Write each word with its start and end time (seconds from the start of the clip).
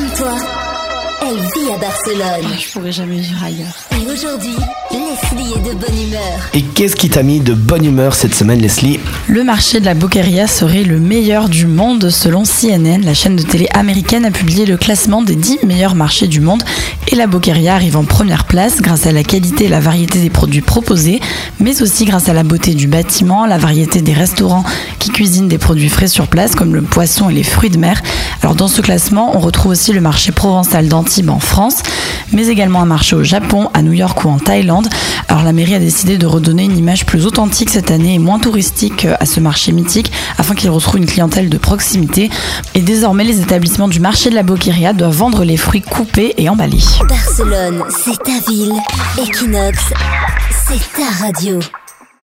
Comme 0.00 0.08
toi, 0.16 0.34
elle 1.20 1.36
vit 1.36 1.74
à 1.74 1.78
Barcelone. 1.78 2.58
Je 2.58 2.72
pourrais 2.72 2.92
jamais 2.92 3.18
vivre 3.18 3.44
ailleurs. 3.44 3.74
Et 3.92 4.10
aujourd'hui, 4.10 4.56
Leslie 4.90 5.52
est 5.52 5.68
de 5.68 5.74
bonne 5.74 6.08
humeur. 6.08 6.50
Et 6.54 6.62
qu'est-ce 6.62 6.96
qui 6.96 7.10
t'a 7.10 7.22
mis 7.22 7.40
de 7.40 7.52
bonne 7.52 7.84
humeur 7.84 8.14
cette 8.14 8.34
semaine, 8.34 8.60
Leslie? 8.60 8.98
Le 9.28 9.44
marché 9.44 9.78
de 9.78 9.84
la 9.84 9.92
Boqueria 9.92 10.46
serait 10.46 10.84
le 10.84 10.98
meilleur 10.98 11.50
du 11.50 11.66
monde 11.66 12.08
selon 12.08 12.44
CNN. 12.44 13.02
La 13.04 13.12
chaîne 13.12 13.36
de 13.36 13.42
télé 13.42 13.66
américaine 13.74 14.24
a 14.24 14.30
publié 14.30 14.64
le 14.64 14.78
classement 14.78 15.20
des 15.22 15.36
10 15.36 15.66
meilleurs 15.66 15.94
marchés 15.94 16.28
du 16.28 16.40
monde 16.40 16.62
et 17.08 17.16
la 17.16 17.26
Boqueria 17.26 17.74
arrive 17.74 17.96
en 17.96 18.04
première 18.04 18.44
place 18.44 18.80
grâce 18.80 19.06
à 19.06 19.12
la 19.12 19.24
qualité 19.24 19.64
et 19.64 19.68
la 19.68 19.80
variété 19.80 20.20
des 20.20 20.30
produits 20.30 20.60
proposés, 20.62 21.20
mais 21.58 21.82
aussi 21.82 22.04
grâce 22.06 22.28
à 22.28 22.32
la 22.32 22.44
beauté 22.44 22.74
du 22.74 22.86
bâtiment, 22.86 23.44
la 23.46 23.58
variété 23.58 24.00
des 24.00 24.12
restaurants 24.12 24.64
qui 25.10 25.16
cuisinent 25.16 25.48
des 25.48 25.58
produits 25.58 25.88
frais 25.88 26.08
sur 26.08 26.28
place 26.28 26.54
comme 26.54 26.74
le 26.74 26.82
poisson 26.82 27.30
et 27.30 27.34
les 27.34 27.42
fruits 27.42 27.70
de 27.70 27.78
mer. 27.78 28.02
Alors 28.42 28.54
dans 28.54 28.68
ce 28.68 28.80
classement, 28.80 29.36
on 29.36 29.40
retrouve 29.40 29.72
aussi 29.72 29.92
le 29.92 30.00
marché 30.00 30.32
provençal 30.32 30.88
d'Antibes 30.88 31.30
en 31.30 31.40
France, 31.40 31.82
mais 32.32 32.46
également 32.46 32.80
un 32.80 32.86
marché 32.86 33.16
au 33.16 33.24
Japon, 33.24 33.70
à 33.74 33.82
New 33.82 33.92
York 33.92 34.24
ou 34.24 34.28
en 34.28 34.38
Thaïlande. 34.38 34.88
Alors 35.28 35.42
la 35.42 35.52
mairie 35.52 35.74
a 35.74 35.78
décidé 35.78 36.16
de 36.18 36.26
redonner 36.26 36.64
une 36.64 36.76
image 36.76 37.06
plus 37.06 37.26
authentique 37.26 37.70
cette 37.70 37.90
année 37.90 38.14
et 38.14 38.18
moins 38.18 38.38
touristique 38.38 39.06
à 39.18 39.26
ce 39.26 39.40
marché 39.40 39.72
mythique 39.72 40.12
afin 40.38 40.54
qu'il 40.54 40.70
retrouve 40.70 40.98
une 40.98 41.06
clientèle 41.06 41.48
de 41.48 41.58
proximité. 41.58 42.30
Et 42.74 42.80
désormais, 42.80 43.24
les 43.24 43.40
établissements 43.40 43.88
du 43.88 44.00
marché 44.00 44.30
de 44.30 44.34
la 44.34 44.42
Boqueria 44.42 44.92
doivent 44.92 45.16
vendre 45.16 45.44
les 45.44 45.56
fruits 45.56 45.82
coupés 45.82 46.34
et 46.36 46.48
emballés. 46.48 46.78
Barcelone, 47.08 47.82
c'est 48.04 48.18
ta 48.22 48.50
ville. 48.50 48.72
Equinox, 49.18 49.78
c'est 50.68 51.00
ta 51.00 51.24
radio. 51.24 51.58